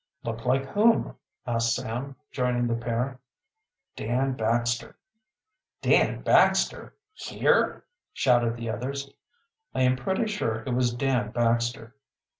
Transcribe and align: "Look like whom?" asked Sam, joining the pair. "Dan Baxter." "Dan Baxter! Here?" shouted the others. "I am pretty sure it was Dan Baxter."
"Look 0.23 0.47
like 0.47 0.65
whom?" 0.65 1.15
asked 1.45 1.75
Sam, 1.75 2.15
joining 2.31 2.65
the 2.65 2.73
pair. 2.73 3.19
"Dan 3.95 4.33
Baxter." 4.33 4.95
"Dan 5.79 6.23
Baxter! 6.23 6.95
Here?" 7.13 7.85
shouted 8.11 8.55
the 8.57 8.67
others. 8.71 9.11
"I 9.75 9.83
am 9.83 9.95
pretty 9.95 10.25
sure 10.25 10.63
it 10.65 10.73
was 10.73 10.91
Dan 10.91 11.29
Baxter." 11.29 11.93